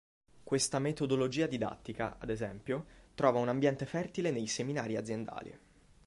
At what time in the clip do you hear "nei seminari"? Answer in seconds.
4.31-4.97